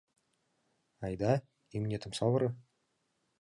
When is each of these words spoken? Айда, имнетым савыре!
Айда, 1.05 1.33
имнетым 1.75 2.11
савыре! 2.17 2.49